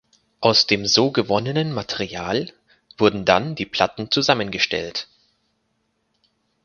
[0.39, 2.51] Aus dem so gewonnenen Material
[2.97, 5.07] wurden dann die Platten zusammengestellt.